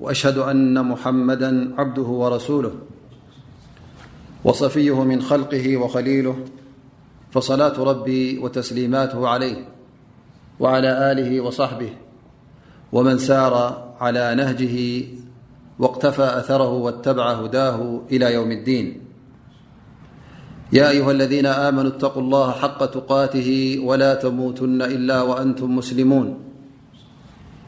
وأشهد 0.00 0.38
أن 0.38 0.84
محمدا 0.84 1.74
عبده 1.78 2.02
ورسوله 2.02 2.72
وصفيه 4.44 5.04
من 5.04 5.22
خلقه 5.22 5.76
وخليله 5.76 6.38
فصلاة 7.32 7.82
ربي 7.84 8.38
وتسليماته 8.38 9.28
عليه 9.28 9.64
وعلى 10.60 11.12
آله 11.12 11.40
وصحبه 11.40 11.90
ومن 12.92 13.18
سار 13.18 13.84
على 14.00 14.34
نهجه 14.34 15.04
واقتفى 15.78 16.22
أثره 16.38 16.72
واتبع 16.72 17.32
هداه 17.32 18.00
إلى 18.12 18.34
يوم 18.34 18.50
الدين 18.52 19.00
يا 20.72 20.90
أيها 20.90 21.10
الذين 21.10 21.46
آمنوا 21.46 21.90
اتقوا 21.90 22.22
الله 22.22 22.52
حق 22.52 22.84
تقاته 22.86 23.78
ولا 23.84 24.14
تموتن 24.14 24.82
إلا 24.82 25.22
وأنتم 25.22 25.76
مسلمون 25.76 26.38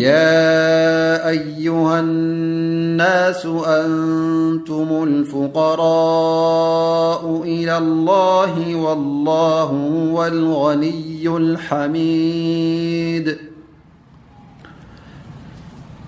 يا 0.00 1.28
أيها 1.28 2.00
الناس 2.00 3.44
أنتمو 3.66 5.04
الفقراء 5.04 7.42
إلى 7.44 7.78
الله 7.78 8.74
والله 8.74 9.62
هو 9.68 10.26
الغني 10.26 11.28
الحميد 11.36 13.36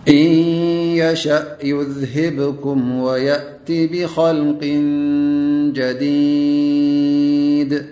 إن 0.08 0.28
يشأ 1.04 1.56
يذهبكم 1.64 2.98
ويأت 3.00 3.52
بخلق 3.68 4.60
جديد 5.72 7.91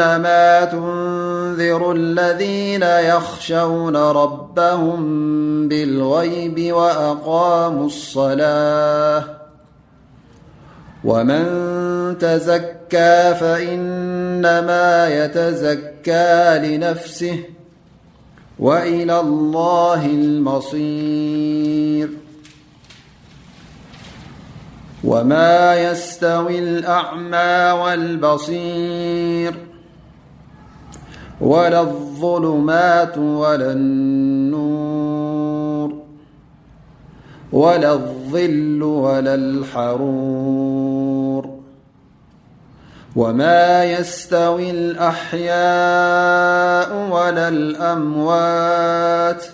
إنما 0.00 0.64
تنذر 0.64 1.92
الذين 1.92 2.82
يخشون 2.82 3.96
ربهم 3.96 5.02
بالغيب 5.68 6.72
وأقام 6.76 7.86
الصلاة 7.86 9.24
ومن 11.04 11.44
تزكى 12.18 13.34
فإنما 13.40 15.08
يتزكى 15.08 16.60
لنفسه 16.64 17.40
وإلى 18.58 19.20
الله 19.20 20.06
المصير 20.06 22.08
وما 25.04 25.74
يستوي 25.76 26.58
الأعمى 26.58 27.72
والبصير 27.82 29.65
ولا 31.40 31.80
الظلمات 31.80 33.18
ولا 33.18 33.74
لنور 33.74 35.94
ولا 37.52 37.92
الظل 37.92 38.82
ولا 38.82 39.34
الحرور 39.34 41.56
وما 43.16 43.84
يستوي 43.84 44.70
الأحياء 44.70 47.10
ولا 47.16 47.48
الأموات 47.48 49.44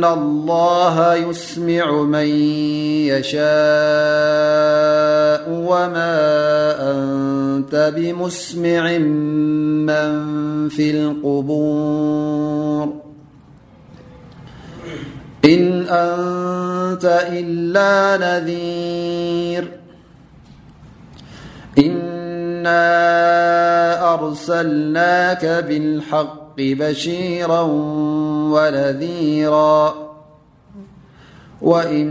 إن 0.00 0.04
الله 0.04 1.14
يسمع 1.14 2.02
من 2.02 2.26
يشاء 3.12 3.52
وما 5.52 6.16
أنت 6.90 7.92
بمسمع 7.96 8.82
من 8.96 9.88
في 10.68 10.90
القبور 10.90 12.84
إن 15.44 15.82
أنت 15.88 17.24
إلا 17.30 17.92
نذير 18.16 19.68
إنا 21.78 22.90
أرسلناك 24.14 25.44
بالحق 25.68 26.39
قبشيرا 26.58 27.60
ونذيرا 28.50 29.94
وإن 31.62 32.06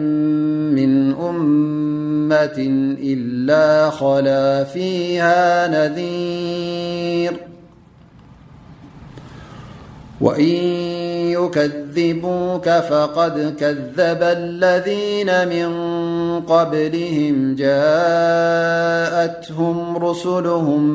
من 0.75 1.13
أمة 1.13 2.57
إلا 2.99 3.89
خلى 3.89 4.65
فيها 4.73 5.67
نذير 5.67 7.48
وإن 10.21 10.53
يكذبوك 11.31 12.69
فقد 12.69 13.55
كذب 13.59 14.23
الذين 14.23 15.47
من 15.47 15.69
قبلهم 16.41 17.55
جاءتهم 17.55 19.97
رسلهم 19.97 20.87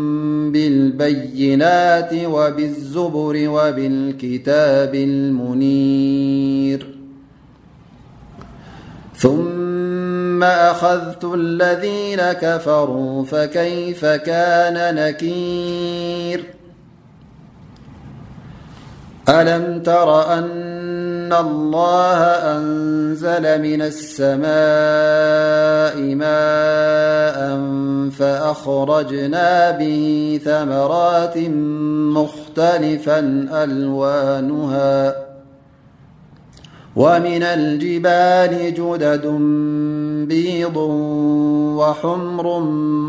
بالبينات 0.53 2.11
وبالزبر 2.15 3.49
وبالكتاب 3.49 4.95
المنير 4.95 6.95
ثم 9.17 10.43
أخذت 10.45 11.25
الذين 11.35 12.19
كفروا 12.33 13.25
فكيف 13.25 14.05
كان 14.05 14.95
نكير 14.95 16.54
ألم 19.29 19.83
تر 19.83 20.33
أن 20.35 21.33
الله 21.33 22.17
أنزل 22.57 23.61
من 23.63 23.83
السماء 23.93 24.47
ماء 26.15 27.47
فأخرجنا 28.11 29.71
به 29.71 30.41
ثمرات 30.45 31.37
مختلفا 32.17 33.47
ألوانها 33.53 35.17
ومن 36.97 37.43
الجبال 37.43 38.75
جدد 38.75 39.27
بيض 40.29 40.77
وحمر 41.77 42.61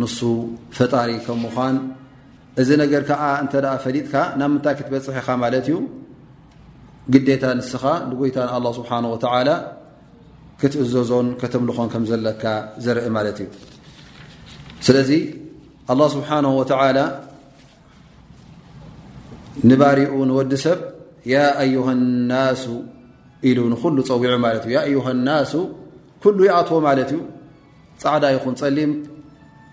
ንሱ 0.00 0.18
ፈጣሪ 0.76 1.10
ከም 1.24 1.38
ምኳን 1.44 1.74
እዚ 2.62 2.68
ነገር 2.82 3.02
ከዓ 3.08 3.22
እንተ 3.42 3.52
ፈሊጥካ 3.84 4.14
ናብ 4.40 4.48
ምንታይ 4.54 4.74
ክትበፅሒ 4.78 5.08
ኢኻ 5.20 5.28
ማለት 5.42 5.66
እዩ 5.70 5.76
ግዴታ 7.14 7.44
ንስኻ 7.58 7.84
ንጎይታ 8.10 8.38
ንኣላ 8.48 8.66
ስብሓን 8.78 9.04
ወተላ 9.12 9.48
ክትእዘዞን 10.60 11.28
ከተምልኾን 11.40 11.88
ከምዘለካ 11.92 12.44
ዘርኢ 12.84 13.06
ማለት 13.16 13.38
እዩ 13.44 13.48
ስለዚ 14.86 15.10
ኣላه 15.92 16.08
ስብሓነ 16.16 16.46
ወተላ 16.60 16.98
ንባሪኡ 19.68 20.12
ንወዲ 20.28 20.52
ሰብ 20.64 20.80
ያ 21.34 21.40
አዩሃናሱ 21.62 22.62
ኢሉ 23.48 23.58
ንኩሉ 23.72 23.96
ፀዊዑ 24.10 24.24
ማለት 24.46 24.64
እዩ 24.68 24.74
ኣዩሃናሱ 24.86 25.52
ኩሉ 26.24 26.38
ይኣትዎ 26.48 26.76
ማለት 26.88 27.10
እዩ 27.14 27.20
ፃዕዳ 28.02 28.24
ይኹን 28.34 28.54
ፀሊም 28.60 28.92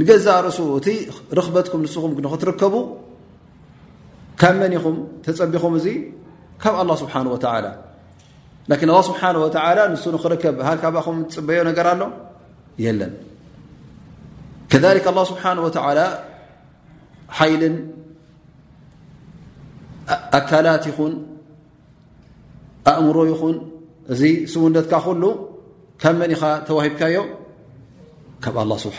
ንገዛ 0.00 0.26
ርእሱ 0.44 0.58
እቲ 0.80 0.86
ርክበትኩም 1.38 1.80
ንስኹም 1.84 2.12
ንኽትርከቡ 2.24 2.74
ካብ 4.40 4.54
መን 4.60 4.74
ኹም 4.84 4.96
ተፀቢኹም 5.24 5.72
እዚ 5.78 5.86
ካብ 6.62 6.76
له 6.88 6.94
ስብሓ 7.02 7.14
ه 7.22 9.00
ስሓه 9.08 9.74
ንሱ 9.92 10.04
ክከብ 10.22 10.56
ሃ 10.66 10.70
ካኹም 10.82 11.16
ፅበዮ 11.34 11.58
ነገር 11.68 11.86
ኣሎ 11.92 12.02
የለን 12.84 13.12
ከ 14.70 14.74
له 15.16 15.22
ስብሓ 15.30 15.44
ሓይልን 17.38 17.74
ኣካላት 20.38 20.84
ይኹን 20.90 21.12
ኣእምሮ 22.90 23.16
ይኹን 23.32 23.56
እዚ 24.12 24.22
ስውነትካ 24.52 24.94
ኩሉ 25.04 25.22
ካብ 26.02 26.14
መ 26.20 26.22
ኻ 26.40 26.42
ተዋሂብካዮ 26.68 27.16
ካብ 28.44 28.56
ስብሓ 28.86 28.98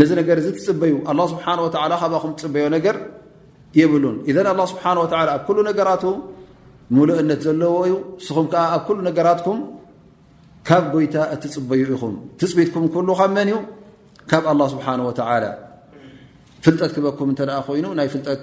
ነዚ 0.00 0.10
ነገር 0.20 0.36
እዚ 0.42 0.46
ትፅበዩ 0.56 0.92
ስብሓ 1.08 1.38
ካብኹ 1.42 2.24
ትፅበዮ 2.36 2.66
ነገር 2.76 2.96
የብሉን 3.80 4.16
እ 4.30 4.32
ስብሓ 4.72 4.84
ኣብ 5.34 5.40
ኩሉ 5.48 5.58
ነገራት 5.70 6.04
ሙሉእነት 6.96 7.40
ዘለዎ 7.46 7.74
እዩ 7.88 7.94
ንስኹም 8.20 8.46
ዓ 8.62 8.62
ኣብ 8.76 8.86
ሉ 8.96 8.98
ነገራትኩም 9.08 9.58
ካብ 10.68 10.84
ጎይታ 10.94 11.14
እትፅበዩ 11.34 11.82
ኢኹም 11.96 12.14
ትፅቢትኩም 12.40 12.84
ኩሉካ 12.94 13.20
መን 13.36 13.48
እዩ 13.52 13.58
ካብ 14.30 14.44
ኣ 14.52 14.54
ስብሓ 14.74 14.86
ፍልጠት 16.64 16.90
ክበኩም 16.96 17.28
እተ 17.34 17.40
ኮይኑ 17.68 17.86
ናይ 17.98 18.08
ፍልጠት 18.14 18.42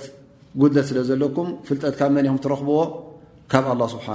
ጉድለት 0.62 0.86
ስለ 0.90 0.98
ዘለኩም 1.10 1.50
ፍልጠት 1.68 1.94
ካብ 2.00 2.10
መን 2.18 2.26
ኹም 2.32 2.38
ትረኽብዎ 2.46 2.80
ካብ 3.54 3.66
ኣ 3.74 3.90
ስብሓ 3.94 4.08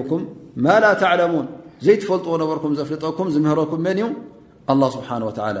ሙኩም 0.00 0.22
ማ 0.66 0.76
ላ 0.84 0.92
ተዕለሙን 1.04 1.46
ዘይትፈልጥዎ 1.86 2.34
ነበርኩም 2.42 2.74
ዘፍልጠኩም 2.80 3.28
ዝምህረኩም 3.36 3.80
መን 3.88 4.00
እዩ 4.02 4.08
ኣ 4.72 4.78
ስብሓን 4.96 5.22
ላ 5.58 5.60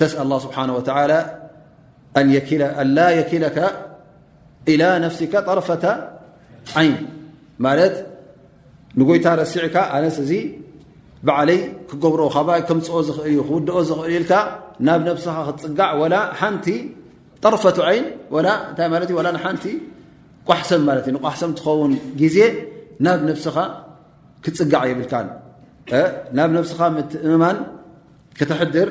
ተ 0.00 0.02
الله 0.22 0.36
ስሓه 0.44 0.64
و 2.16 2.18
يكለ 2.36 2.62
إلى 4.72 4.88
فك 5.18 5.34
طرفة 5.48 5.84
عይን 6.78 6.96
ንጎይታ 8.98 9.26
ሲዕ 9.52 9.64
ኣ 9.96 9.98
ዚ 10.28 10.32
ብعለይ 11.26 11.58
ክገብሮ 11.90 12.20
ከምፅኦ 12.68 12.96
እ 13.30 13.32
ክውኦ 13.48 14.04
እል 14.14 14.24
ል 14.30 14.32
ናብ 14.86 15.00
ኻ 15.24 15.26
ክፅጋع 15.56 15.90
و 16.00 16.02
ቲ 16.64 16.68
طرفة 17.44 17.78
ይ 17.96 17.98
ቲ 19.62 19.66
ቋሕሰ 20.48 20.70
እ 21.08 21.12
ቋሰም 21.26 21.50
ትኸውን 21.58 21.92
ዜ 22.34 22.36
ናብ 23.06 23.18
ኻ 23.56 23.58
ክፅጋ 24.44 24.74
የብል 24.90 25.12
ናብ 26.38 26.48
ኻ 26.78 26.80
እ 28.42 28.44
ተድር 28.50 28.90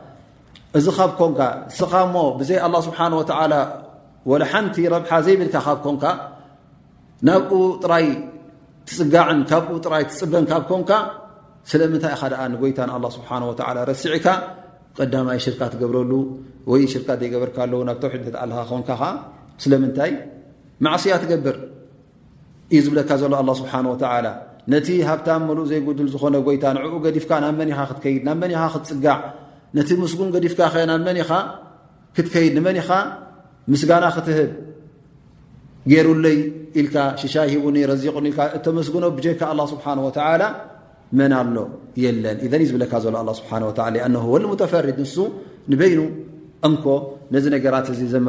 እዚ 0.79 0.87
ካብ 0.97 1.09
ኮምካ 1.19 1.39
ስኻ 1.77 1.91
እሞ 2.07 2.15
ብዘይ 2.39 2.57
ኣ 2.63 2.67
ስብሓ 2.85 2.99
ወ 4.29 4.33
ሓንቲ 4.51 4.75
ረብሓ 4.93 5.11
ዘይብልካ 5.25 5.55
ካብ 5.67 5.79
ኮምካ 5.85 6.03
ናብኡ 7.27 7.51
ጥራይ 7.83 8.05
ትፅጋዕን 8.87 9.39
ካብኡ 9.49 9.69
ጥራይ 9.85 10.03
ትፅበን 10.09 10.45
ካብ 10.51 10.63
ኮምካ 10.71 10.91
ስለምንታይ 11.71 12.13
ኢ 12.17 12.31
ኣ 12.41 12.43
ንጎይታ 12.53 12.79
ኣ 12.95 12.97
ስብሓ 13.17 13.29
ረስዕካ 13.91 14.27
ቀዳማይ 14.97 15.39
ሽርካ 15.45 15.61
ትገብረሉ 15.73 16.11
ወይ 16.71 16.81
ሽርካ 16.93 17.09
ዘይገበርካ 17.21 17.57
ኣለዉ 17.65 17.81
ናብ 17.89 17.97
ተውሒድ 18.03 18.23
ተኣልኻ 18.35 18.57
ኾንካ 18.71 18.89
ስለምንታይ 19.63 20.11
ማዕስያ 20.85 21.13
ትገብር 21.23 21.55
እዩ 22.75 22.79
ዝብለካ 22.85 23.09
ዘሎ 23.21 23.33
ኣ 23.41 23.43
ስብሓ 23.61 23.71
ነቲ 24.71 24.87
ሃብታ 25.09 25.27
መሉኡ 25.47 25.63
ዘይጉዱል 25.69 26.09
ዝኾነ 26.15 26.35
ጎይታ 26.47 26.63
ንዕኡ 26.77 26.93
ገዲፍካ 27.05 27.31
ናብ 27.43 27.53
መኒ 27.59 27.69
ኻ 27.77 27.79
ክትከይድ 27.89 28.21
ናብ 28.27 28.37
መኒ 28.43 28.51
ኻ 28.59 28.63
ክትፅጋዕ 28.73 29.15
فካ 29.73 30.77
ና 30.89 31.11
ትከድ 32.17 32.57
መ 33.71 33.75
ስጋ 33.81 33.91
ብ 35.87 36.17
رይ 36.25 36.39
ሂ 36.75 36.87
ዚ 38.01 38.11
ተኖ 38.65 38.79
لله 39.05 39.33
ه 39.39 39.53
ሎ 39.55 40.51
ፈድ 44.67 44.99
ይኑ 47.99 48.25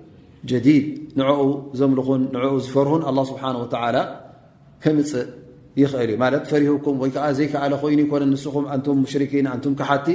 ንኡ 0.41 1.37
ዘምልኹን 1.79 2.21
ንኡ 2.33 2.43
ዝፈርሁን 2.65 3.01
ኣ 3.05 3.11
ስብሓ 3.29 3.43
ከምፅእ 4.83 5.27
ይኽእል 5.79 6.09
እዩ 6.17 6.19
ማ 6.21 6.25
ፈሪሁኩም 6.49 6.95
ወይዓ 7.01 7.17
ዘይዓ 7.37 7.53
ኮይኑ 7.81 7.99
ይኮነ 8.09 8.23
ንስኹም 8.33 8.65
ን 8.81 8.83
ሽን 9.11 9.45
ን 9.73 9.75
ክሓቲ 9.79 10.07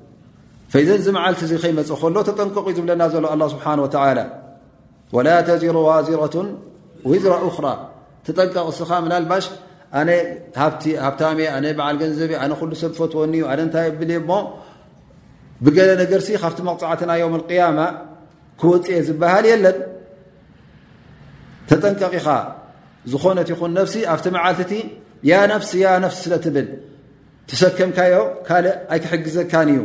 فዘ 0.73 0.89
ዚ 1.05 1.07
መዓልቲ 1.15 1.41
ከይመፅእ 1.61 1.97
ከሎ 2.01 2.15
ተጠንቀቂ 2.27 2.65
ዝብለና 2.77 3.03
ዘሎ 3.13 3.25
ه 3.31 3.45
ስብሓه 3.53 3.71
ላ 5.27 5.29
ተዚሩ 5.47 5.75
ዋዚሮة 5.87 6.35
ውዝራ 7.09 7.33
أራ 7.47 7.65
ተጠንቀቕ 8.25 8.67
ስኻ 8.79 8.91
ባ 9.31 9.39
በዓ 11.79 11.89
ገንዘብ 12.01 12.31
ሰብ 12.81 12.91
ፈት 12.99 13.13
ኒ 13.31 13.35
ታይ 13.75 13.87
ብ 13.99 14.11
እ 14.17 14.21
ብገለ 15.65 15.89
ነገርሲ 16.01 16.29
ካብቲ 16.43 16.59
መቕፃዕትና 16.69 17.11
ም 17.33 17.35
اقያማ 17.39 17.79
ክወፅ 18.59 18.85
ዝበሃል 19.07 19.45
የለን 19.51 19.77
ተጠንቀቂኻ 21.69 22.27
ዝኾነት 23.11 23.47
ይኹን 23.53 23.73
ፍሲ 23.89 23.95
ኣብቲ 24.13 24.25
መዓልትቲ 24.37 24.71
ፍሲ 25.63 25.73
ነፍሲ 26.03 26.17
ስለብል 26.23 26.67
ተሰከምካዮ 27.49 28.13
ካእ 28.47 28.65
ኣይክሕግዘካን 28.93 29.67
እዩ 29.73 29.81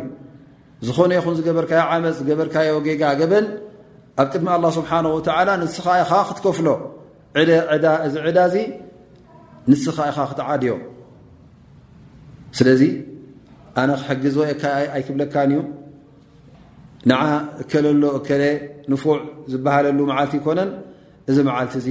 ዝኾነ 0.86 1.10
ይኹን 1.18 1.34
ዝገበርካዮ 1.38 1.80
ዓመፅ 1.92 2.14
ዝገበርካዮ 2.20 2.74
ጌጋ 2.86 3.02
ገበን 3.20 3.46
ኣብ 4.20 4.26
ጥድሚ 4.32 4.46
ኣه 4.56 4.70
ስብሓን 4.78 5.06
ንስኻ 5.62 5.86
ኢኻ 6.02 6.12
ክትከፍሎ 6.28 6.68
ዚ 7.48 7.50
ዕዳ 8.28 8.38
ዚ 8.54 8.56
ንስኻ 9.70 9.96
ኢኻ 10.10 10.18
ክትዓድዮ 10.30 10.74
ስለዚ 12.58 12.82
ኣነ 13.80 13.90
ሕጊዝየ 14.08 14.52
ኣይክብለካን 14.96 15.50
እዩ 15.54 15.58
ንዓ 17.10 17.20
እከለሎ 17.62 18.02
እከለ 18.18 18.44
ንፉዕ 18.92 19.16
ዝበሃለሉ 19.52 19.98
መዓልቲ 20.10 20.32
ይኮነን 20.40 20.70
እዚ 21.30 21.36
መዓልቲ 21.48 21.74
እዚ 21.82 21.88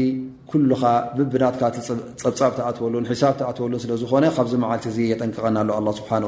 ኩሉኻ 0.51 0.81
ብብናትካፀብፃብ 1.17 2.51
ተኣትወሉን 2.59 3.05
ሒሳብ 3.11 3.33
ተኣትወሉን 3.41 3.81
ስለዝኾነ 3.85 4.25
ካብዚ 4.37 4.53
መዓልቲ 4.63 4.85
እ 4.95 5.07
የጠንቀቐና 5.13 5.57
ኣሎ 5.77 5.87
ኣ 5.91 5.95
ስብሓንላ 5.99 6.27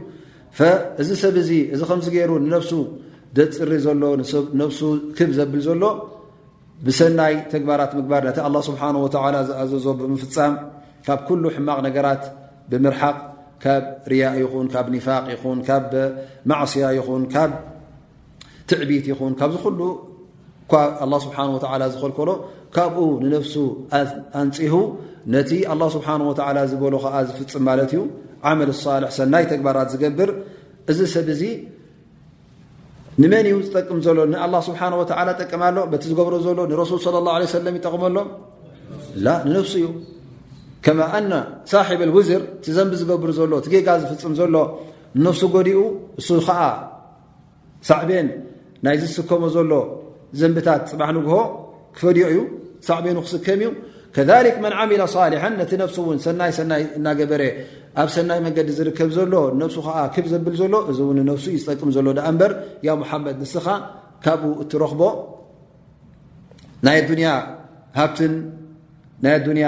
እዚ 1.01 1.09
ሰብ 1.21 1.35
እዚ 1.43 1.51
ከ 1.89 1.91
ገሩ 2.15 2.31
ፅሪ 3.59 3.71
ዘሎ 3.85 4.03
ክብ 5.17 5.31
ዘብል 5.37 5.61
ዘሎ 5.69 5.83
ብሰናይ 6.85 7.35
ተግባራት 7.53 7.91
ምግባር 7.97 8.21
ቲ 8.35 8.39
ه 8.45 8.49
ስ 8.65 8.69
ዝኣዘዞ 9.49 9.85
ብምፍፃም 10.01 10.53
ካብ 11.05 11.19
ل 11.41 11.45
ሕማቕ 11.55 11.79
ነገራት 11.87 12.23
ብርق 12.69 13.01
ካብ 13.63 13.83
ርያ 14.11 14.23
ይኹን 14.41 14.67
ካብ 14.73 14.87
ኒፋቅ 14.95 15.23
ይኹን 15.33 15.59
ካብ 15.67 15.85
ማዕስያ 16.49 16.85
ይኹን 16.97 17.23
ካብ 17.33 17.51
ትዕቢት 18.69 19.05
ይኹን 19.11 19.31
ካብዚ 19.39 19.53
ኩሉ 19.63 19.79
ኳ 20.71 20.73
ስብሓ 21.25 21.37
ዝኸልከሎ 21.93 22.29
ካብኡ 22.75 23.03
ንነፍሱ 23.23 23.55
ኣንፅሁ 24.39 24.75
ነቲ 25.33 25.51
ه 25.69 25.79
ስብሓ 25.95 26.07
ወላ 26.29 26.57
ዝበሎ 26.71 26.93
ከዓ 27.03 27.15
ዝፍፅም 27.27 27.63
ማለት 27.69 27.91
እዩ 27.93 28.01
ዓመል 28.49 28.69
ሳልሒ 28.83 29.05
ሰናይ 29.17 29.45
ተግባራት 29.51 29.87
ዝገብር 29.93 30.29
እዚ 30.91 30.99
ሰብ 31.15 31.27
እዚ 31.35 31.43
ንመን 33.21 33.45
እዩ 33.49 33.55
ዝጠቅም 33.67 33.99
ዘሎ 34.07 34.17
ንኣ 34.33 34.41
ስብሓ 34.69 34.81
ጠቅማሎ 35.41 35.77
በቲ 35.93 36.03
ዝገብሮ 36.11 36.33
ዘሎ 36.47 36.59
ንረሱል 36.73 36.99
ለ 37.15 37.25
ላه 37.29 37.33
ه 37.47 37.49
ሰለም 37.55 37.73
ይጠቅመሎ 37.79 38.15
ንነፍሱ 39.47 39.73
እዩ 39.81 39.87
ከማ 40.87 41.01
ሳብ 41.69 42.01
ውዝር 42.17 42.41
ቲ 42.65 42.73
ዘንቢ 42.75 42.93
ዝገብር 42.99 43.31
ዘሎ 43.37 43.51
ቲጌጋ 43.65 43.87
ዝፍፅም 44.01 44.33
ዘሎ 44.39 44.55
ነፍሱ 45.25 45.41
ጎዲኡ 45.55 45.79
እሱ 46.21 46.29
ከዓ 46.47 46.59
ሳዕበን 47.87 48.27
ናይ 48.85 48.95
ዝስከመ 49.01 49.43
ዘሎ 49.55 49.71
ዘንብታት 50.41 50.83
ፅባሕ 50.91 51.09
ንግሆ 51.17 51.33
ክፈድዮ 51.95 52.23
እዩ 52.33 52.37
ሳዕበኑ 52.87 53.15
ክስከም 53.25 53.59
እዩ 53.65 53.71
ከ 54.15 54.55
መን 54.63 54.73
ዓሚ 54.79 54.91
ሳሊሓ 55.15 55.43
ነቲ 55.59 55.71
ነፍሱ 55.83 55.97
ን 56.15 56.19
ሰናይ 56.25 56.51
ናይ 56.71 56.83
እናገበረ 56.99 57.41
ኣብ 58.01 58.07
ሰናይ 58.15 58.39
መንገዲ 58.45 58.69
ዝርከብ 58.79 59.09
ዘሎ 59.17 59.33
ነፍሱ 59.63 59.75
ዓ 60.03 60.05
ክብ 60.15 60.25
ዘብል 60.31 60.55
ዘሎ 60.61 60.75
እዚ 60.91 60.99
ውን 61.09 61.19
ነፍሱ 61.31 61.45
ዝጠቅም 61.61 61.89
ዘሎ 61.97 62.07
እበር 62.31 62.51
ያ 62.87 62.97
መሓመድ 63.01 63.35
ንስኻ 63.43 63.67
ካብኡ 64.23 64.43
እትረኽቦ 64.63 65.01
ኣያ 69.27 69.67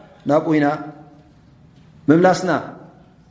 ናብ 0.29 0.43
ኡይና 0.51 0.67
መምላስና 2.09 2.51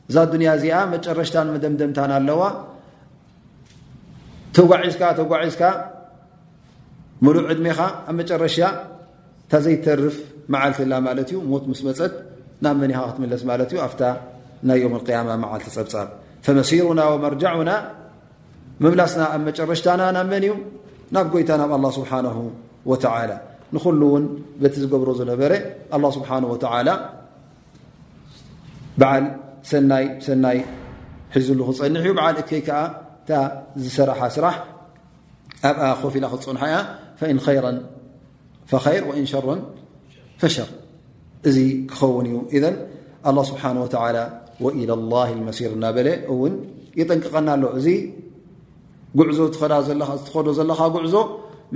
እዛ 0.09 0.15
ዱንያ 0.31 0.49
እዚኣ 0.59 0.75
መጨረሽታን 0.93 1.49
መደምደምታና 1.55 2.11
ኣለዋ 2.19 2.41
ተጓዒዝካ 4.55 5.03
ተጓዒዝካ 5.19 5.63
ሙሉእ 7.25 7.45
ዕድሜኻ 7.53 7.79
ኣብ 8.09 8.15
መጨረሻ 8.19 8.57
ታዘይተርፍ 9.51 10.17
መዓልቲ 10.53 10.79
ላ 10.91 10.99
ማለት 11.07 11.29
እዩ 11.31 11.39
ሞት 11.51 11.65
ምስ 11.71 11.81
መፀጥ 11.87 12.13
ናብ 12.65 12.75
መኒ 12.81 12.91
ኻ 12.99 13.03
ክትመለስ 13.11 13.41
ማለት 13.51 13.69
እዩ 13.73 13.79
ኣፍታ 13.87 14.03
ናይ 14.69 14.79
ዮም 14.85 14.95
قያማ 15.07 15.29
መዓልቲ 15.43 15.67
ፀብጻብ 15.77 16.07
ፈመሲሩና 16.47 17.01
ወመርጃዑና 17.13 17.71
መምላስና 18.83 19.21
ኣብ 19.35 19.41
መጨረሽታና 19.51 20.01
ናብ 20.17 20.27
መን 20.33 20.43
እዩ 20.49 20.53
ናብ 21.15 21.27
ጎይታ 21.35 21.49
ናብ 21.63 21.71
ኣላه 21.77 21.91
ስብሓንሁ 21.99 22.35
ወተላ 22.91 23.29
ን 23.75 24.23
ቲ 24.73 24.75
ዝብሮ 24.83 25.09
ዝበ 25.19 25.41
له 29.89 29.89
ه 29.89 30.53
ይ 30.55 30.61
ሒዙሉ 31.35 31.59
ክፀኒ 31.67 31.95
ዝሰራ 33.83 34.11
ስራሕ 34.35 34.55
ኣብ 35.67 35.75
ኮፍ 36.01 36.13
ላ 36.23 36.25
ክፅንሓ 36.31 36.61
ያ 36.73 36.75
ف 37.19 37.21
ر 38.83 38.99
ف 39.09 39.21
شر 39.41 39.45
فشር 40.41 40.69
እዚ 41.47 41.57
ክኸውን 41.91 42.27
እዩ 42.27 42.59
ذ 42.63 42.65
له 43.35 44.67
إى 44.79 44.83
لله 44.91 45.27
الሲር 45.53 45.71
ና 45.83 45.85
ን 46.51 46.55
ይጠንቅቐና 46.99 47.49
ሎ 47.63 47.63
እዚ 47.79 47.87
ጉዕዞ 49.17 49.39
ዶ 49.73 49.75
ዘለካ 50.57 50.81
ጉዕዞ 50.95 51.15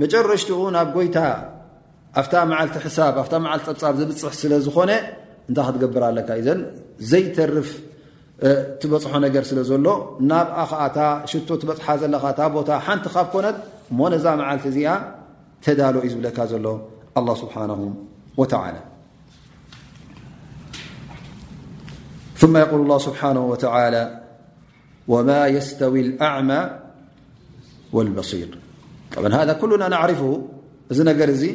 መጨረሽቲ 0.02 0.50
ናብ 0.74 0.88
ጎይታ 0.96 1.16
ኣ 2.20 2.22
ልቲ 2.66 2.76
ፀ 3.80 3.94
ዝብፅ 3.98 4.20
ስለ 4.40 4.52
ዝኾነ 4.66 4.90
እታ 5.50 5.58
ክትገብር 5.66 6.02
ኣለካ 6.10 6.30
ዘ 6.46 6.48
ዘይተርፍ 7.10 7.68
ትበፅሖ 8.80 9.12
ነገር 9.26 9.42
ስለ 9.50 9.58
ዘሎ 9.70 9.86
ናብኣዓ 10.30 10.82
ሽቶ 11.30 11.48
በፅሓ 11.68 11.86
ዘለኻ 12.02 12.22
ቦታ 12.56 12.68
ሓንቲ 12.86 13.04
ካብ 13.14 13.26
ኮነ 13.32 13.46
ሞ 13.98 14.00
ነዛ 14.12 14.24
መልቲ 14.40 14.64
እዚኣ 14.72 14.88
ተዳሎ 15.64 15.94
እዩ 16.04 16.08
ዝብለካ 16.16 16.38
ዘሎ 16.52 16.66
ር 31.14 31.28
እ 31.48 31.54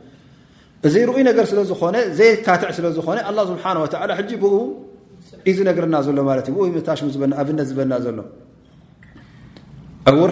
እዚ 0.87 0.95
ርኡይ 1.07 1.23
ነገር 1.29 1.45
ስለዝኾነ 1.51 1.95
ዘይካትዕ 2.17 2.69
ስለዝኮነ 2.77 3.17
ه 3.29 3.35
ስብሓ 3.49 3.63
ሕ 4.17 4.37
ብኡ 4.43 4.53
እዚ 5.49 5.57
ነገርና 5.69 5.95
ዘሎ 6.05 6.17
ማ 6.27 6.31
እዩ 6.49 6.79
ኣብነት 7.41 7.67
ዝበና 7.69 7.93
ዘሎ 8.05 8.17
ዕውር 10.15 10.31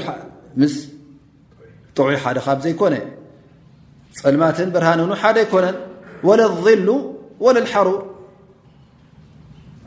ምስ 0.61 0.75
ጥዑ 1.97 2.05
ሓደ 2.23 2.37
ካብ 2.45 2.57
ዘይኮነ 2.65 2.95
ፀልማት 4.21 4.57
ብርሃን 4.73 5.01
ሓደ 5.21 5.37
ኣይኮነን 5.45 5.75
ወለظሉ 6.27 6.87
ወ 7.45 7.47
ሓሩር 7.73 7.97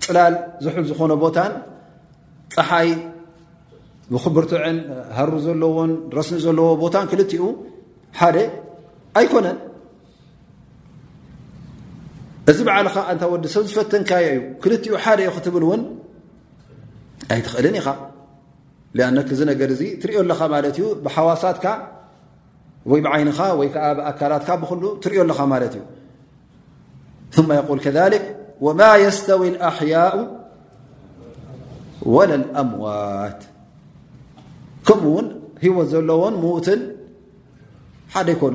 ፅላል 0.07 0.35
ዝሑል 0.64 0.85
ዝኮነ 0.92 1.12
ቦታን 1.25 1.53
ፀሓይ 2.55 2.88
ክብርትዕን 4.25 4.79
ሃር 5.16 5.31
ዘለዎን 5.46 5.92
ረስኒ 6.16 6.37
ዘለዎ 6.46 6.66
ቦታ 6.85 6.94
ክልኡ 7.11 7.33
ሓደ 8.20 8.37
ኣይኮነን 9.20 9.59
እዚ 12.50 12.59
በዓልኻ 12.66 12.94
እታ 13.11 13.22
ወዲ 13.33 13.44
ሰብ 13.55 13.64
ዝፈትንካ 13.72 14.11
እዩ 14.28 14.38
ክልኡ 14.62 14.85
ሓደ 15.05 15.18
ዩ 15.26 15.31
ክትብል 15.37 15.64
ውን 15.70 15.83
ኣይትኽእልን 17.35 17.74
ኢኻ 17.81 17.87
أ 18.94 19.09
ነ 19.14 19.16
ትሪዮ 20.02 20.18
ለኻ 20.31 20.40
እዩ 20.74 20.83
ብሓሳት 21.05 21.59
ይንኻ 22.98 23.38
ኣካላት 24.11 24.46
ብሉ 24.62 24.83
ትሪዮለኻ 25.05 25.40
ት 25.72 25.74
እዩ 25.81 25.83
ث 27.35 27.37
ق 27.85 27.87
ذك 27.96 28.24
وማ 28.64 28.81
يስتዊي 29.07 29.48
الኣحيء 29.55 30.14
ول 32.14 32.31
الأموት 32.40 33.40
ከምኡ 34.87 35.05
ውን 35.16 35.26
ሂወት 35.64 35.87
ዘለዎን 35.92 36.35
ትን 36.66 36.81
ሓደ 38.14 38.28
ይኮኑ 38.35 38.55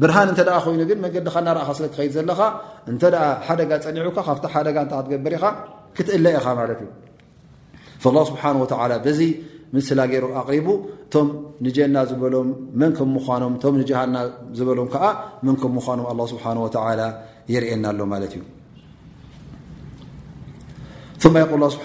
ብርሃን 0.00 0.28
እ 0.32 0.34
ኮይኑ 0.64 0.80
ግን 0.90 0.98
መንገዲኻ 1.04 1.34
እናእኻ 1.42 1.68
ስለ 1.78 1.84
ትከይድ 1.94 2.12
ዘለካ 2.16 2.40
እንተ 2.90 3.02
ሓደጋ 3.46 3.70
ፀኒዑካ 3.84 4.18
ካብ 4.26 4.38
ደጋ 4.66 4.76
ትገበር 4.92 5.34
ኢኻ 5.38 5.44
ክትእለ 5.96 6.26
ኢኻ 6.38 6.46
ማእዩ 6.58 6.82
ስ 8.28 8.32
በዚ 9.06 9.20
ምስላ 9.76 10.00
ገይሩ 10.12 10.24
ኣሪቡ 10.38 10.66
ቶም 11.12 11.28
ንጀና 11.64 11.96
ዝሎም 12.08 12.48
መንምምኖም 12.80 13.86
ሃና 13.98 14.16
ዝበሎም 14.58 14.88
መን 15.46 15.56
ምምኖም 15.76 16.26
ስ 16.32 16.74
የርኤና 17.54 17.84
ኣሎማ 17.92 18.12
እዩ 18.26 18.42
ል 21.62 21.70
ስ 21.72 21.80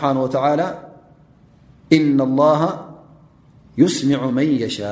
እ 3.86 3.88
ስሚዑ 3.96 4.22
መን 4.38 4.46
ሻ 4.76 4.92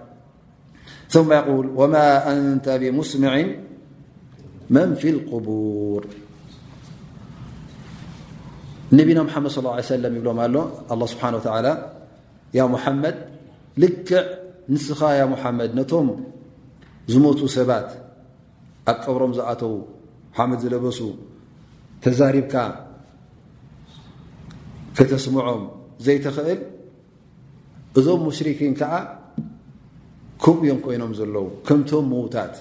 ث 1.15 1.17
ق 1.21 1.23
ማ 1.29 1.95
أንተ 2.31 2.65
ብሙስምع 2.81 3.31
መን 4.75 4.89
ፊ 5.01 5.03
القبር 5.15 6.01
ነቢና 8.97 9.19
መድ 9.35 9.45
ص 9.55 9.57
ه 9.65 9.73
ع 9.75 9.83
ሰለ 9.89 10.03
ይብሎም 10.17 10.39
ኣሎ 10.45 10.55
ه 10.91 11.11
ስብሓ 11.13 11.23
መድ 13.03 13.17
ልክዕ 13.83 14.11
ንስኻ 14.73 14.99
መድ 15.59 15.71
ነቶም 15.79 16.07
ዝመት 17.13 17.39
ሰባት 17.57 17.89
ኣብ 18.91 18.97
ቀብሮም 19.05 19.31
ዝኣተው 19.37 19.73
ሓመድ 20.37 20.59
ዝለበሱ 20.63 20.99
ተዛሪብካ 22.03 22.53
ክተስምዖም 24.97 25.61
ዘይትኽእል 26.05 26.59
እዞም 27.99 28.21
ሽሪኪን 28.37 28.73
ዓ 28.93 28.95
ከምኡ 30.43 30.61
እዮም 30.67 30.79
ይኖም 30.95 31.11
ዘለው 31.19 31.45
ከምቶም 31.67 32.07
ውታት 32.23 32.53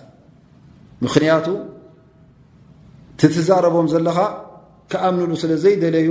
ምክንያቱ 1.05 1.47
ዛረቦም 3.49 3.87
ዘለኻ 3.95 4.19
ከኣምሉ 4.93 5.31
ስለዘይደለዩ 5.43 6.09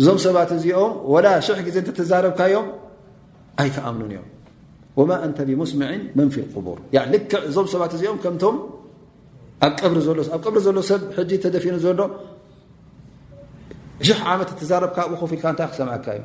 እዞም 0.00 0.18
ሰባት 0.26 0.50
እዚኦም 0.58 0.92
وላ 1.12 1.26
ሕ 1.64 1.66
ዜ 1.74 1.76
ተዛረብካዮም 1.98 2.66
ኣይኣም 3.62 3.98
እዮም 4.06 4.26
ተ 5.38 5.46
ብስም 5.60 5.82
መን 6.18 6.28
ፊ 6.34 6.36
ቡር 6.66 6.78
ልክ 7.14 7.30
እዞም 7.50 7.66
ሰባት 7.74 7.92
እዚኦም 7.98 8.18
ብሪ 9.92 10.06
ሎ 10.76 10.80
ሰብ 10.90 11.00
ተደፊኑ 11.44 11.74
ዘሎ 11.86 12.00
ዓመት 14.32 14.48
ዛረብካ 14.70 14.98
ኡ 15.10 15.26
ል 15.30 15.36
ክሰዓካ 15.72 16.06
እዮ 16.16 16.24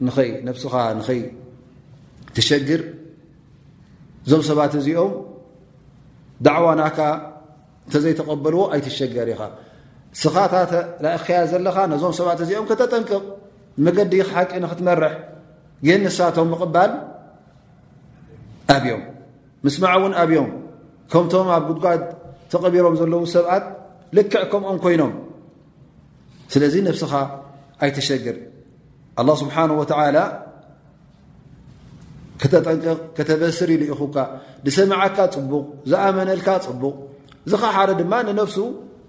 ንኸ 0.00 0.16
ነብስኻ 0.48 0.74
ንኸይ 0.98 1.20
ትሸግር 2.34 2.80
እዞም 4.26 4.42
ሰባት 4.48 4.72
እዚኦም 4.80 5.12
ዳዕዋ 6.46 6.64
ናካ 6.80 6.98
እንተዘይተቀበልዎ 7.86 8.60
ኣይትሸገር 8.74 9.26
ኢኻ 9.34 9.40
ስኻታ 10.22 10.54
ክያል 11.26 11.46
ዘለኻ 11.52 11.76
ነዞም 11.92 12.14
ሰባት 12.18 12.38
እዚኦም 12.44 12.66
ከተጠንቅቕ 12.70 13.22
መገዲ 13.84 14.12
ክሓቂ 14.28 14.50
ንክትመርሕ 14.64 15.14
ግን 15.86 16.00
ንሳቶም 16.06 16.48
ምቕባል 16.52 16.90
ኣብዮም 18.74 19.02
ምስማዕ 19.66 19.92
እውን 19.98 20.14
ኣብዮም 20.22 20.48
ከምቶም 21.12 21.48
ኣብ 21.56 21.62
ጉጓድ 21.70 22.02
ተቐቢሮም 22.52 22.94
ዘለው 23.00 23.22
ሰብኣት 23.34 23.64
ልክዕ 24.16 24.42
ከምኦም 24.52 24.78
ኮይኖም 24.84 25.12
ስለዚ 26.52 26.74
ነብስኻ 26.88 27.12
ኣይተሸግር 27.84 28.36
لله 29.20 29.34
ስሓ 29.40 29.56
ተጠንቅቕ 32.52 33.16
ተበስር 33.28 33.68
ኢኹካ 33.72 34.16
ሰማዓካ 34.76 35.18
ፅቡቕ 35.34 35.64
ዝኣመነልካ 35.90 36.48
ፅቡቕ 36.66 36.94
ዚኻ 37.50 37.62
ሓደ 37.76 37.90
ድማ 38.00 38.12
ንነፍሱ 38.28 38.56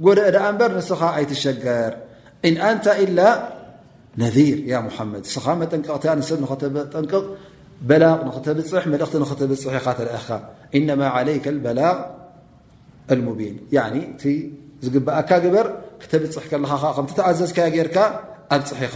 ጎደ 0.06 0.18
ኣ 0.46 0.48
በር 0.60 0.72
ንስኻ 0.78 1.02
ኣይትሸገር 1.18 1.92
ኣንተ 2.70 2.86
إ 3.04 3.06
ነذር 4.22 4.58
ያ 4.72 4.74
መድ 5.12 5.24
ስኻ 5.34 5.46
መጠንቕ 5.62 5.88
ንሰብ 6.20 6.40
ጠቕ 6.94 7.14
በغ 7.90 8.04
ብፅ 8.60 8.72
እ 8.86 9.48
ብፅ 9.52 9.66
ኢኻ 9.80 9.86
ተአካ 10.00 10.28
ع 10.78 11.48
በላغ 11.66 11.98
ን 13.94 14.06
ዝግብኣካ 14.86 15.32
ግበር 15.46 15.68
ክተብፅሕ 16.04 16.46
ኻ 16.52 16.54
ከ 16.96 16.98
ተኣዘዝካ 17.18 17.58
ርካ 17.88 17.98
ኣብፅሒ 18.56 18.84
ኻ 18.94 18.96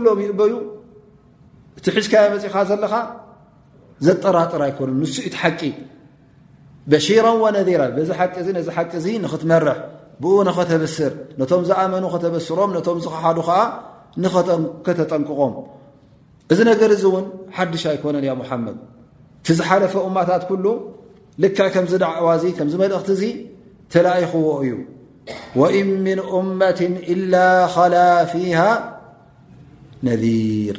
ሎም 0.07 0.19
ይበዩ 0.27 0.53
እቲ 1.79 1.87
ሒሽካ 1.97 2.15
መፅእኻ 2.33 2.55
ዘለኻ 2.71 2.95
ዘጠራጥር 4.07 4.63
ኣይኮኑ 4.67 4.89
ንሱ 5.03 5.15
ኢቲ 5.29 5.35
ሓቂ 5.43 5.61
በሽራ 6.91 7.27
ወነذራ 7.43 7.81
ዚ 8.09 8.11
ሓቂ 8.21 8.35
ነዚ 8.57 8.67
ሓቂ 8.77 8.93
ዚ 9.05 9.07
ንኽትመርሕ 9.25 9.79
ብኡ 10.23 10.35
ንኸተበስር 10.49 11.13
ነቶም 11.41 11.63
ዝኣመኑ 11.69 12.05
ከተበስሮም 12.15 12.71
ነቶም 12.77 12.99
ዝሓዱ 13.07 13.39
ከዓ 13.49 13.59
ከተጠንቅቖም 14.87 15.55
እዚ 16.53 16.59
ነገር 16.71 16.91
እዚ 16.97 17.05
እውን 17.13 17.27
ሓድሽ 17.57 17.83
ኣይኮነን 17.93 18.25
ያ 18.31 18.33
ሙሓመድ 18.43 18.77
ቲ 19.47 19.59
ዝሓለፈ 19.61 19.95
እማታት 20.11 20.45
ሉ 20.65 20.67
ልክዕ 21.45 21.69
ከምዝዕዋ 21.75 22.29
ከምዝመልእኽቲ 22.59 23.11
እዚ 23.19 23.25
ተላይኽዎ 23.93 24.47
እዩ 24.65 24.75
ወእን 25.61 25.89
ምን 26.07 26.19
እመት 26.41 26.81
إላ 27.15 27.35
ኸላ 27.77 27.95
ፊሃ 28.35 28.61
ነذር 30.09 30.79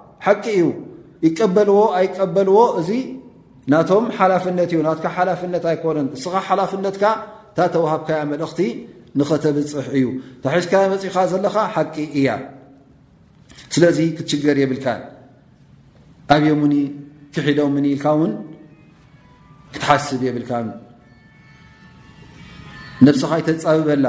ሓቂ 0.25 0.43
እዩ 0.57 0.63
ይቀበልዎ 1.25 1.77
ኣይቀበልዎ 1.99 2.57
እዚ 2.79 2.89
ናቶም 3.71 4.05
ሓላፍነት 4.17 4.69
እዩ 4.73 4.79
ናት 4.87 5.01
ሓላፍነት 5.17 5.63
ኣይኮነን 5.71 6.07
ንስኻ 6.13 6.33
ሓላፍነትካ 6.47 7.03
ታተዋሃብካያ 7.57 8.19
መልእኽቲ 8.31 8.59
ንኸተብፅሕ 9.19 9.87
እዩ 9.97 10.05
ታሒዝካ 10.43 10.73
መፅእኻ 10.93 11.17
ዘለካ 11.31 11.57
ሓቂ 11.75 11.95
እያ 12.19 12.27
ስለዚ 13.73 13.99
ክትሽገር 14.17 14.57
የብልካ 14.63 14.87
ኣብዮ 16.35 16.49
ኒ 16.71 16.75
ክሒዶ 17.35 17.59
ምን 17.75 17.85
ኢልካ 17.91 18.05
ውን 18.19 18.31
ክትሓስብ 19.73 20.21
የብልካን 20.27 20.67
ነብስኻ 23.05 23.31
ይተፃብበላ 23.41 24.05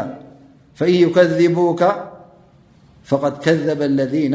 ፈእዩከذቡካ 0.79 1.83
ቐ 3.11 3.19
ከዘብ 3.45 3.81
ለذና 3.99 4.35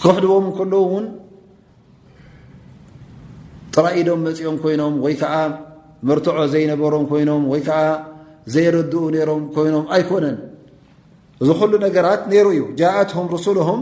ክሕድዎም 0.00 0.44
ንከል 0.48 0.72
እውን 0.80 1.06
ጥራኢዶም 3.74 4.20
መፂኦም 4.26 4.56
ኮይኖም 4.64 4.94
ወይ 5.04 5.14
ከዓ 5.20 5.34
መርትዖ 6.08 6.38
ዘይነበሮም 6.52 7.04
ኮይኖም 7.10 7.42
ወይ 7.52 7.60
ከዓ 7.68 7.80
ዘይረድኡ 8.54 8.94
ነይሮም 9.14 9.42
ኮይኖም 9.54 9.84
ኣይኮነን 9.94 10.36
እዚ 11.42 11.48
ኩሉ 11.60 11.72
ነገራት 11.86 12.22
ነይሩ 12.32 12.46
እዩ 12.54 12.62
ጃእትሁም 12.80 13.26
ርስልም 13.34 13.80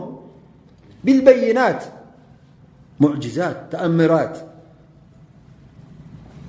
ብልበይናት 1.06 1.80
ሙዕጅዛት 3.02 3.56
ተኣምራት 3.72 4.34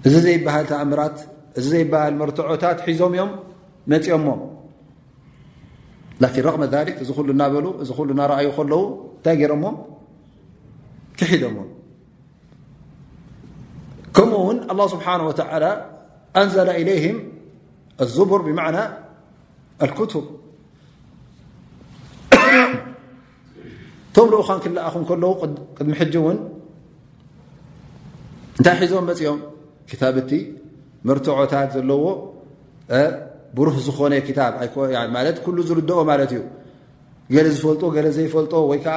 እዚ 0.07 0.13
ዘይበሃል 0.25 0.65
ተእምራት 0.71 1.17
እዚ 1.59 1.65
ዘይበሃል 1.75 2.13
መርትዖታት 2.21 2.77
ሒዞም 2.87 3.13
እዮም 3.17 3.31
መፂኦሞም 3.91 4.39
غ 6.21 6.23
ذ 6.71 6.75
እዚ 7.01 7.09
ሉ 7.27 7.31
ናበ 7.39 7.55
እዚ 7.83 7.89
ሉ 7.91 8.09
እናኣዩ 8.15 8.47
ከለው 8.57 8.83
ንታይ 9.19 9.43
ሮ 9.51 9.53
ክሒደሞ 11.19 11.57
ከምኡውን 14.15 14.57
الله 14.71 14.85
ስብሓنه 14.95 15.23
وى 15.27 15.33
أንዘ 16.41 16.55
إله 16.81 17.03
الቡር 18.01 18.41
ብعና 18.47 18.77
لب 19.89 19.99
ቶም 24.15 24.27
ርኡኻ 24.33 24.49
ክኣኹ 24.63 24.95
ለ 25.21 25.25
ድሚ 25.77 25.95
ውን 26.25 26.37
እንታይ 28.57 28.75
ሒዞም 28.81 29.05
መፅኦም 29.11 29.39
ቲ 30.31 30.31
ርትعታት 31.17 31.69
ዘለዎ 31.75 32.03
ብሩህ 33.57 33.75
ዝኾነ 33.87 34.13
ዝርኦ 35.67 35.91
ማት 36.09 36.21
እዩ 36.37 36.41
ገ 37.33 37.43
ዝፈልጦ 37.53 37.83
ዘይፈልጦ 38.17 38.53
ወይዓ 38.71 38.87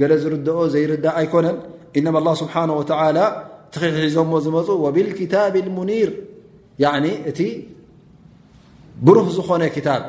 ገ 0.00 0.08
ዝርኦ 0.22 0.48
ዘይርዳእ 0.74 1.14
ኣይኮነን 1.20 1.56
እነ 1.98 2.06
ስብሓ 2.42 2.54
ተ 3.74 3.80
ሒዞ 4.02 4.16
ዝመፁ 4.44 4.66
ወብክታብ 4.84 5.54
ሙኒር 5.76 6.10
እቲ 7.30 7.40
ብሩህ 9.06 9.26
ዝኾነ 9.36 9.62
ታብ 9.86 10.02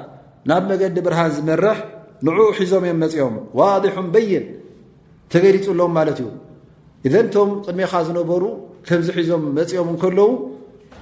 ናብ 0.50 0.64
መገዲ 0.72 0.98
ብርሃን 1.06 1.32
ዝመርሕ 1.38 1.78
ን 2.26 2.34
ሒዞም 2.58 2.84
እዮም 2.88 2.98
መፅኦም 3.04 3.36
ዋضሑ 3.60 3.96
በይን 4.14 4.46
ተገሊፅሎም 5.32 5.91
ማለት 5.98 6.18
እዩ 6.24 6.28
እዘ 7.08 7.14
ቶም 7.34 7.50
ቅድሚኻ 7.66 7.91
ዝነበሩ 8.08 8.44
ከምዚ 8.88 9.08
ሒዞም 9.20 9.44
መፅኦም 9.60 9.89
ከለው 10.02 10.30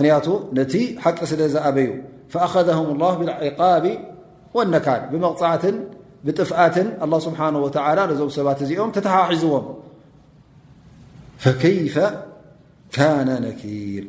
ምክቱ 0.00 0.26
ነቲ 0.58 0.74
حቂ 1.04 1.18
ስለ 1.32 1.40
ዝبዩ 1.54 1.90
فأخذهم 2.32 2.86
الله 2.94 3.12
بالعقب 3.20 3.84
والنካ 4.56 4.86
بጥفት 6.26 6.76
الله 7.04 7.18
سبنه 7.26 7.58
و 7.64 7.66
ዞ 7.70 8.36
ባት 8.46 8.58
እዚኦ 8.64 8.80
تتሓሒዝዎም 8.96 9.64
فكيف 11.42 11.96
كن 12.96 13.28
نكር 13.44 14.04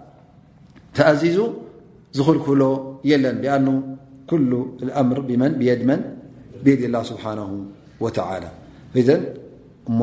ተኣዚዙ 0.97 1.37
ዝኽልክህሎ 2.17 2.63
የለን 3.09 3.37
ቢኣኑ 3.43 3.67
ኩሉ 4.29 4.51
ኣምር 5.01 5.19
ብመን 5.27 5.53
ብየድ 5.59 5.81
መን 5.89 6.01
ብየድ 6.63 6.81
ላ 6.93 6.97
ስብሓንሁ 7.09 7.45
ወተላ 8.03 8.43
ዘን 9.09 9.21
እሞ 9.89 10.01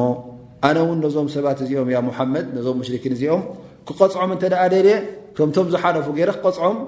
ኣነ 0.68 0.76
እውን 0.84 0.98
ነዞም 1.04 1.28
ሰባት 1.34 1.58
እዚኦም 1.64 1.90
ያ 1.94 1.98
ሙሓመድ 2.08 2.46
ነዞም 2.56 2.76
ሙሽርክን 2.80 3.12
እዚኦም 3.16 3.42
ክቐፅዖም 3.88 4.30
እንተ 4.34 4.44
ደእደድ 4.54 4.88
ከምቶም 5.36 5.66
ዝሓለፉ 5.74 6.06
ገይረ 6.18 6.30
ክቐፅዖም 6.38 6.78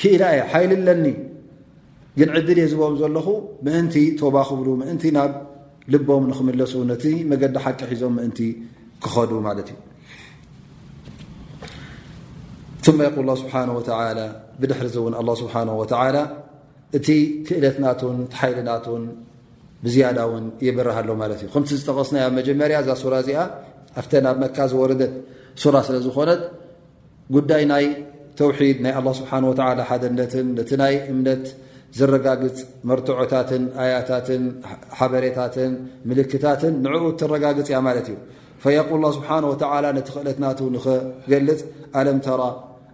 ክኢላ 0.00 0.22
እየ 0.34 0.42
ሓይል 0.52 0.72
ለኒ 0.88 1.06
ግን 2.20 2.28
ዕድ 2.38 2.48
እየ 2.58 2.66
ዝቦኦም 2.72 2.96
ዘለኹ 3.02 3.26
ምእንቲ 3.66 3.94
ቶባ 4.22 4.36
ክብሉ 4.48 4.68
ምእንቲ 4.82 5.04
ናብ 5.18 5.32
ልቦም 5.94 6.24
ንክምለሱ 6.32 6.72
ነቲ 6.92 7.04
መገዲ 7.30 7.54
ሓቂ 7.64 7.80
ሒዞም 7.92 8.14
ምእንቲ 8.18 8.38
ክኸዱ 9.04 9.30
ማለት 9.46 9.68
እዩ 9.74 9.78
ثመ 12.86 12.98
የቁል 13.06 13.28
ስብሓ 13.40 13.54
ብድሕር 14.62 14.86
እውን 15.00 15.14
ኣ 15.20 15.34
ስብሓ 15.40 15.54
እቲ 16.96 17.08
ክእለትናትን 17.46 18.16
ሓይልናትን 18.38 19.02
ብዝያዳ 19.84 20.18
ውን 20.30 20.44
ይብርሃሎ 20.66 21.08
ማለት 21.20 21.38
እዩ 21.44 21.48
ከምቲ 21.54 21.70
ዝጠቐስና 21.80 22.16
ብ 22.30 22.34
መጀመርያ 22.38 22.76
እዛ 22.82 22.90
ሱራ 23.02 23.14
እዚኣ 23.22 23.38
ኣፍተ 24.00 24.12
ናብ 24.24 24.36
መካ 24.42 24.56
ዝወረደት 24.72 25.12
ሱራ 25.62 25.74
ስለ 25.86 25.96
ዝኾነት 26.06 26.42
ጉዳይ 27.36 27.64
ናይ 27.70 27.86
ተውሒድ 28.40 28.78
ናይ 28.86 28.94
ስብሓ 29.20 29.30
ሓደነትን 29.90 30.48
ነቲ 30.58 30.70
ናይ 30.82 30.94
እምነት 31.12 31.46
ዝረጋግፅ 32.00 32.58
መርትዖታትን 32.90 33.64
ኣያታትን 33.84 34.44
ሓበሬታትን 34.98 35.72
ምልክታትን 36.10 36.76
ንዕኡ 36.86 37.04
ትረጋግፅ 37.22 37.70
እያ 37.72 37.80
ማለት 37.88 38.08
እዩ 38.12 38.98
ል 39.04 39.12
ስብሓ 39.18 39.30
ነቲ 39.46 40.12
ክእለትናት 40.18 40.60
ንኽገልፅ 40.76 41.62
ኣለምተራ 42.00 42.40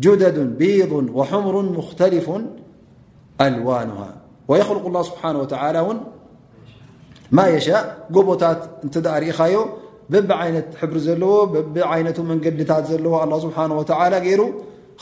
جدد 0.00 0.38
بيض 0.58 0.92
وحمر 1.14 1.62
مختلف 1.62 2.30
ألوانها 3.40 4.14
ويخلق 4.48 4.86
الله 4.86 5.02
سبحانه 5.02 5.38
وتعلى 5.38 6.00
ما 7.32 7.46
يشاء 7.48 7.82
بت 8.10 8.42
ري 9.22 9.32
بب 10.10 10.32
عين 10.32 10.56
حبر 10.80 10.96
لو 11.20 11.30
ب 11.74 11.76
عينة 11.90 12.14
مندت 12.30 12.70
الله 12.70 13.38
سبحانه 13.44 13.74
وتعلى 13.80 14.16
ير 14.30 14.42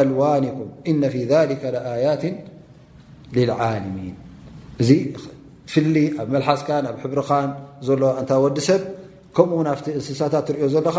ኣዋ 0.00 0.20
እዚ 4.82 4.90
ትፍሊ 5.68 5.96
ኣብ 6.20 6.26
መልሓስካ 6.34 6.68
ብ 7.04 7.04
ሕርኻ 7.04 7.30
ዘሎ 7.86 8.02
እታ 8.20 8.30
ወዲ 8.44 8.56
ሰብ 8.68 8.82
ከምኡ 9.36 9.58
ናፍቲ 9.68 9.86
እንስሳታት 9.98 10.44
ትሪኦ 10.48 10.66
ዘለኻ 10.74 10.96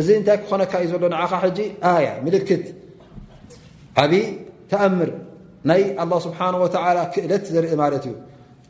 እዚ 0.00 0.08
እታይ 0.20 0.36
ክኾነካ 0.44 0.72
እዩ 0.80 0.86
ዘሎ 0.92 1.04
ኻ 1.30 1.32
ሕ 1.84 1.92
ያ 2.06 2.08
ልክት 2.34 2.64
ዓብ 4.02 4.12
ተኣምር 4.70 5.10
ናይ 5.68 5.80
لله 6.00 6.18
ስብሓه 6.26 7.04
ክእለት 7.12 7.44
ዘርኢ 7.54 7.68
ማት 7.80 7.94
እዩ 8.08 8.12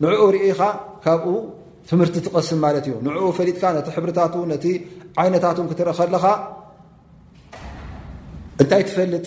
ንኡ 0.03 0.21
ርኢኻ 0.35 0.61
ካብኡ 1.05 1.35
ትምህርቲ 1.89 2.15
ትቐስም 2.27 2.59
ማት 2.65 2.77
እዩ 2.83 2.93
ንኡ 3.07 3.19
ፈሊጥካ 3.39 3.65
ቲ 3.87 3.89
ሕብርታት 3.97 4.33
ቲ 4.65 4.65
ዓይነታት 5.21 5.57
ክትረእ 5.71 5.95
ከለኻ 6.01 6.25
እንታይ 8.61 8.83
ትፈልጥ 8.89 9.27